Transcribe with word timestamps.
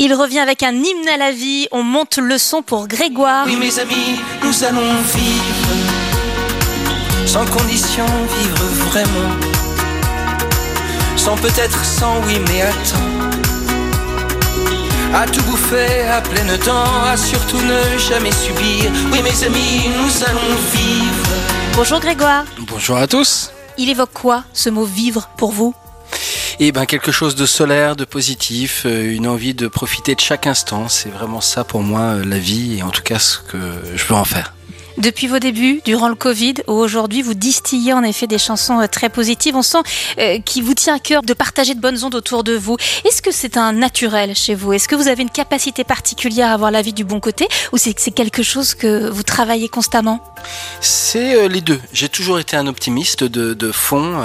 Il 0.00 0.14
revient 0.14 0.38
avec 0.38 0.62
un 0.62 0.74
hymne 0.74 1.08
à 1.12 1.16
la 1.16 1.32
vie. 1.32 1.66
On 1.72 1.82
monte 1.82 2.18
le 2.18 2.38
son 2.38 2.62
pour 2.62 2.86
Grégoire. 2.86 3.46
Oui, 3.46 3.56
mes 3.56 3.80
amis, 3.80 4.20
nous 4.44 4.64
allons 4.64 4.94
vivre. 5.14 5.68
Sans 7.26 7.44
condition, 7.46 8.06
vivre 8.06 8.64
vraiment. 8.90 9.34
Sans 11.16 11.36
peut-être, 11.36 11.84
sans 11.84 12.14
oui, 12.26 12.38
mais 12.46 12.62
attends. 12.62 12.96
À 15.14 15.26
tout 15.26 15.42
bouffer 15.42 16.02
à 16.02 16.20
pleine 16.20 16.56
dents, 16.64 17.02
à 17.04 17.16
surtout 17.16 17.60
ne 17.60 17.98
jamais 17.98 18.30
subir. 18.30 18.92
Oui, 19.10 19.20
mes 19.20 19.44
amis, 19.44 19.88
nous 19.98 20.24
allons 20.24 20.54
vivre. 20.72 21.28
Bonjour 21.74 21.98
Grégoire. 21.98 22.44
Bonjour 22.70 22.98
à 22.98 23.08
tous. 23.08 23.50
Il 23.76 23.90
évoque 23.90 24.12
quoi 24.14 24.44
ce 24.52 24.70
mot 24.70 24.84
vivre 24.84 25.28
pour 25.36 25.50
vous? 25.50 25.74
Et 26.60 26.72
ben 26.72 26.86
quelque 26.86 27.12
chose 27.12 27.34
de 27.36 27.46
solaire, 27.46 27.96
de 27.96 28.04
positif, 28.04 28.82
euh, 28.84 29.14
une 29.14 29.28
envie 29.28 29.54
de 29.54 29.68
profiter 29.68 30.14
de 30.14 30.20
chaque 30.20 30.46
instant. 30.46 30.88
C'est 30.88 31.10
vraiment 31.10 31.40
ça 31.40 31.64
pour 31.64 31.82
moi 31.82 32.00
euh, 32.00 32.24
la 32.24 32.38
vie 32.38 32.78
et 32.78 32.82
en 32.82 32.90
tout 32.90 33.02
cas 33.02 33.18
ce 33.18 33.38
que 33.38 33.58
je 33.94 34.04
veux 34.04 34.14
en 34.14 34.24
faire. 34.24 34.52
Depuis 34.98 35.26
vos 35.26 35.38
débuts, 35.38 35.80
durant 35.84 36.08
le 36.08 36.14
Covid, 36.14 36.54
ou 36.66 36.72
aujourd'hui, 36.72 37.22
vous 37.22 37.34
distillez 37.34 37.92
en 37.92 38.02
effet 38.02 38.26
des 38.26 38.38
chansons 38.38 38.80
euh, 38.80 38.86
très 38.86 39.08
positives. 39.08 39.56
On 39.56 39.62
sent 39.62 39.78
qu'il 40.44 40.64
vous 40.64 40.74
tient 40.74 40.96
à 40.96 40.98
cœur 40.98 41.22
de 41.22 41.32
partager 41.32 41.74
de 41.74 41.80
bonnes 41.80 42.02
ondes 42.04 42.14
autour 42.14 42.44
de 42.44 42.54
vous. 42.54 42.76
Est-ce 43.04 43.22
que 43.22 43.30
c'est 43.30 43.56
un 43.56 43.72
naturel 43.72 44.34
chez 44.34 44.54
vous? 44.54 44.72
Est-ce 44.72 44.88
que 44.88 44.94
vous 44.94 45.08
avez 45.08 45.22
une 45.22 45.30
capacité 45.30 45.84
particulière 45.84 46.50
à 46.50 46.56
voir 46.56 46.70
la 46.70 46.82
vie 46.82 46.92
du 46.92 47.04
bon 47.04 47.20
côté 47.20 47.46
Ou 47.72 47.76
c'est 47.76 47.94
quelque 48.10 48.42
chose 48.42 48.74
que 48.74 49.08
vous 49.08 49.22
travaillez 49.22 49.68
constamment? 49.68 50.22
C'est 50.80 51.48
les 51.48 51.60
deux. 51.60 51.80
J'ai 51.92 52.08
toujours 52.08 52.38
été 52.38 52.56
un 52.56 52.66
optimiste 52.66 53.24
de, 53.24 53.72
fond. 53.72 54.20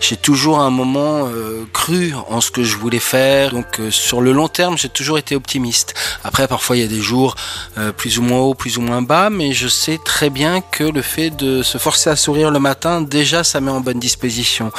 j'ai 0.00 0.16
toujours 0.16 0.60
un 0.60 0.70
moment 0.70 1.28
cru 1.72 2.14
en 2.28 2.40
ce 2.40 2.50
que 2.50 2.64
je 2.64 2.76
voulais 2.76 2.98
faire. 2.98 3.50
Donc 3.50 3.80
euh, 3.80 3.90
sur 3.90 4.20
le 4.20 4.32
long 4.32 4.48
terme, 4.48 4.76
j'ai 4.78 4.88
toujours 4.88 5.18
été 5.18 5.34
optimiste. 5.34 5.94
Après, 6.24 6.48
parfois, 6.48 6.76
il 6.76 6.80
y 6.80 6.84
a 6.84 6.88
des 6.88 7.00
jours 7.00 7.34
euh, 7.78 7.92
plus 7.92 8.18
ou 8.18 8.22
moins 8.22 8.40
hauts, 8.40 8.54
plus 8.54 8.78
ou 8.78 8.80
moins 8.80 9.02
bas, 9.02 9.30
mais 9.30 9.52
je 9.52 9.68
très 10.04 10.30
bien 10.30 10.60
que 10.60 10.84
le 10.84 11.02
fait 11.02 11.30
de 11.30 11.62
se 11.62 11.76
forcer 11.76 12.08
à 12.08 12.16
sourire 12.16 12.50
le 12.50 12.58
matin, 12.60 13.02
déjà, 13.02 13.42
ça 13.42 13.60
met 13.60 13.70
en 13.70 13.80
bonne 13.80 13.98
disposition. 13.98 14.70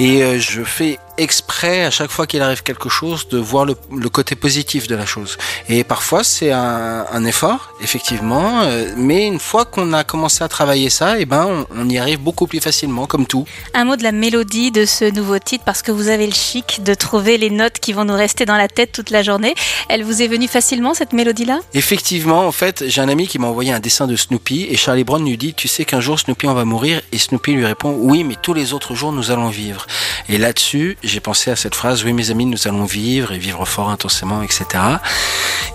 Et 0.00 0.22
euh, 0.22 0.38
je 0.38 0.64
fais 0.64 0.98
exprès 1.18 1.84
à 1.84 1.90
chaque 1.90 2.10
fois 2.10 2.26
qu'il 2.26 2.40
arrive 2.40 2.62
quelque 2.62 2.88
chose 2.88 3.28
de 3.28 3.38
voir 3.38 3.64
le, 3.64 3.74
côté 4.08 4.34
positif 4.36 4.86
de 4.86 4.94
la 4.94 5.04
chose. 5.04 5.36
Et 5.68 5.84
parfois 5.84 6.24
c'est 6.24 6.52
un, 6.52 7.24
effort, 7.24 7.74
effectivement, 7.82 8.62
euh, 8.62 8.92
mais 8.96 9.26
une 9.26 9.40
fois 9.40 9.64
qu'on 9.64 9.92
a 9.92 10.04
commencé 10.04 10.42
à 10.42 10.48
travailler 10.48 10.88
ça, 10.88 11.18
et 11.18 11.22
eh 11.22 11.26
ben 11.26 11.66
on, 11.74 11.88
y 11.88 11.98
arrive 11.98 12.20
beaucoup 12.20 12.46
plus 12.46 12.60
facilement, 12.60 13.06
comme 13.06 13.26
tout. 13.26 13.44
Un 13.74 13.84
mot 13.84 13.96
de 13.96 14.04
la 14.04 14.12
mélodie 14.12 14.70
de 14.70 14.86
ce 14.86 15.04
nouveau 15.04 15.38
titre, 15.38 15.64
parce 15.66 15.82
que 15.82 15.90
vous 15.90 16.08
avez 16.08 16.26
le 16.26 16.32
chic 16.32 16.82
de 16.84 16.94
trouver 16.94 17.36
les 17.36 17.50
notes 17.50 17.80
qui 17.80 17.92
vont 17.92 18.04
nous 18.04 18.14
rester 18.14 18.46
dans 18.46 18.56
la 18.56 18.68
tête 18.68 18.92
toute 18.92 19.10
la 19.10 19.22
journée. 19.22 19.54
Elle 19.88 20.04
vous 20.04 20.22
est 20.22 20.28
venue 20.28 20.48
facilement 20.48 20.94
cette 20.94 21.12
mélodie-là? 21.12 21.58
Effectivement, 21.74 22.46
en 22.46 22.52
fait, 22.52 22.84
j'ai 22.86 23.00
un 23.00 23.08
ami 23.08 23.26
qui 23.26 23.38
m'a 23.38 23.48
envoyé 23.48 23.72
un 23.72 23.80
dessin 23.80 24.06
de 24.06 24.16
Snoopy 24.16 24.68
et 24.70 24.76
Charlie 24.76 25.04
Brown 25.04 25.24
lui 25.24 25.36
dit, 25.36 25.54
tu 25.54 25.68
sais 25.68 25.84
qu'un 25.84 26.00
jour 26.00 26.18
Snoopy 26.18 26.46
on 26.46 26.54
va 26.54 26.64
mourir? 26.64 27.00
Et 27.12 27.18
Snoopy 27.18 27.52
lui 27.52 27.66
répond, 27.66 27.96
oui, 27.98 28.24
mais 28.24 28.36
tous 28.40 28.54
les 28.54 28.72
autres 28.72 28.94
jours 28.94 29.12
nous 29.12 29.30
allons 29.30 29.48
vivre. 29.48 29.86
Et 30.28 30.38
là-dessus, 30.38 30.96
j'ai 31.08 31.20
pensé 31.20 31.50
à 31.50 31.56
cette 31.56 31.74
phrase, 31.74 32.04
oui 32.04 32.12
mes 32.12 32.30
amis, 32.30 32.46
nous 32.46 32.68
allons 32.68 32.84
vivre 32.84 33.32
et 33.32 33.38
vivre 33.38 33.64
fort 33.66 33.90
intensément, 33.90 34.42
etc. 34.42 34.66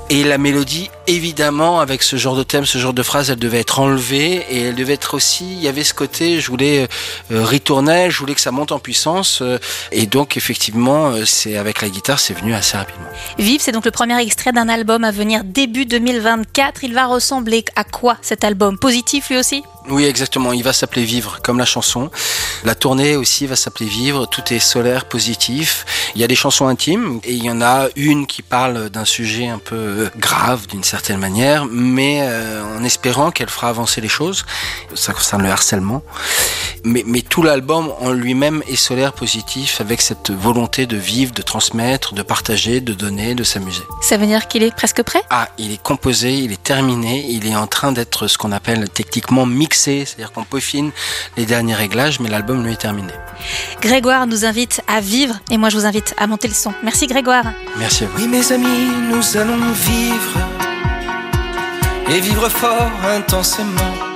Et 0.09 0.23
la 0.23 0.37
mélodie, 0.37 0.89
évidemment, 1.07 1.79
avec 1.79 2.03
ce 2.03 2.17
genre 2.17 2.35
de 2.35 2.43
thème, 2.43 2.65
ce 2.65 2.77
genre 2.77 2.93
de 2.93 3.03
phrase, 3.03 3.29
elle 3.29 3.39
devait 3.39 3.59
être 3.59 3.79
enlevée 3.79 4.45
et 4.49 4.63
elle 4.65 4.75
devait 4.75 4.93
être 4.93 5.15
aussi, 5.15 5.45
il 5.53 5.61
y 5.61 5.67
avait 5.67 5.83
ce 5.83 5.93
côté, 5.93 6.39
je 6.39 6.49
voulais 6.49 6.87
euh, 7.31 7.43
ritourner, 7.43 8.11
je 8.11 8.19
voulais 8.19 8.35
que 8.35 8.41
ça 8.41 8.51
monte 8.51 8.71
en 8.71 8.79
puissance. 8.79 9.41
Euh, 9.41 9.57
et 9.91 10.05
donc, 10.05 10.37
effectivement, 10.37 11.07
euh, 11.07 11.25
c'est 11.25 11.57
avec 11.57 11.81
la 11.81 11.89
guitare, 11.89 12.19
c'est 12.19 12.33
venu 12.33 12.53
assez 12.53 12.77
rapidement. 12.77 13.07
Vive, 13.39 13.61
c'est 13.61 13.71
donc 13.71 13.85
le 13.85 13.91
premier 13.91 14.21
extrait 14.21 14.51
d'un 14.51 14.69
album 14.69 15.03
à 15.03 15.11
venir 15.11 15.43
début 15.43 15.85
2024. 15.85 16.83
Il 16.83 16.93
va 16.93 17.07
ressembler 17.07 17.63
à 17.75 17.83
quoi 17.83 18.17
cet 18.21 18.43
album? 18.43 18.77
Positif 18.77 19.29
lui 19.29 19.37
aussi? 19.37 19.63
Oui, 19.89 20.05
exactement. 20.05 20.53
Il 20.53 20.63
va 20.63 20.71
s'appeler 20.71 21.03
Vivre, 21.03 21.39
comme 21.43 21.59
la 21.59 21.65
chanson. 21.65 22.09
La 22.63 22.73
tournée 22.73 23.17
aussi 23.17 23.47
va 23.47 23.55
s'appeler 23.55 23.89
Vivre. 23.89 24.25
Tout 24.27 24.53
est 24.53 24.59
solaire, 24.59 25.05
positif. 25.05 25.85
Il 26.15 26.21
y 26.21 26.23
a 26.23 26.27
des 26.27 26.35
chansons 26.35 26.67
intimes 26.67 27.19
et 27.23 27.33
il 27.33 27.43
y 27.43 27.51
en 27.51 27.61
a 27.61 27.87
une 27.95 28.25
qui 28.25 28.41
parle 28.41 28.89
d'un 28.89 29.03
sujet 29.03 29.47
un 29.47 29.59
peu 29.59 30.09
grave 30.17 30.67
d'une 30.67 30.83
certaine 30.83 31.17
manière, 31.17 31.65
mais 31.65 32.21
euh, 32.23 32.77
en 32.77 32.83
espérant 32.83 33.31
qu'elle 33.31 33.49
fera 33.49 33.69
avancer 33.69 33.99
les 33.99 34.07
choses. 34.07 34.45
Ça 34.95 35.11
concerne 35.11 35.43
le 35.43 35.49
harcèlement. 35.49 36.03
Mais, 36.85 37.03
mais 37.05 37.21
tout 37.21 37.43
l'album 37.43 37.93
en 38.01 38.11
lui-même 38.11 38.61
est 38.67 38.75
solaire, 38.75 39.13
positif, 39.13 39.79
avec 39.79 40.01
cette 40.01 40.31
volonté 40.31 40.85
de 40.85 40.97
vivre, 40.97 41.33
de 41.33 41.41
transmettre, 41.41 42.13
de 42.13 42.21
partager, 42.21 42.81
de 42.81 42.93
donner, 42.93 43.35
de 43.35 43.43
s'amuser. 43.43 43.83
Ça 44.01 44.17
veut 44.17 44.25
dire 44.25 44.47
qu'il 44.47 44.63
est 44.63 44.75
presque 44.75 45.01
prêt? 45.03 45.21
Ah, 45.29 45.47
il 45.57 45.71
est 45.71 45.81
composé, 45.81 46.33
il 46.33 46.51
est 46.51 46.61
terminé, 46.61 47.25
il 47.29 47.47
est 47.47 47.55
en 47.55 47.67
train 47.67 47.91
d'être 47.93 48.27
ce 48.27 48.37
qu'on 48.37 48.51
appelle 48.51 48.89
techniquement 48.89 49.45
mixé 49.45 50.03
c'est-à-dire 50.05 50.31
qu'on 50.31 50.43
peaufine 50.43 50.91
les 51.37 51.45
derniers 51.45 51.75
réglages, 51.75 52.19
mais 52.19 52.29
l'album 52.29 52.63
lui 52.63 52.73
est 52.73 52.77
terminé. 52.77 53.13
Grégoire 53.81 54.27
nous 54.27 54.45
invite 54.45 54.81
à 54.87 54.99
vivre 54.99 55.35
et 55.51 55.57
moi 55.57 55.69
je 55.69 55.77
vous 55.77 55.85
invite 55.85 56.13
à 56.17 56.27
monter 56.27 56.47
le 56.47 56.53
son. 56.53 56.73
Merci 56.83 57.07
Grégoire. 57.07 57.45
Merci 57.77 58.03
à 58.03 58.07
vous. 58.07 58.17
Oui 58.17 58.27
mes 58.27 58.51
amis, 58.51 58.91
nous 59.09 59.37
allons 59.37 59.57
vivre 59.71 60.39
et 62.09 62.19
vivre 62.19 62.49
fort 62.49 62.91
intensément 63.05 64.12